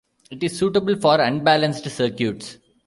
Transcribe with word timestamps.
It 0.31 0.41
is 0.41 0.57
suitable 0.57 0.95
for 0.99 1.21
unbalanced 1.21 1.87
circuits. 1.91 2.57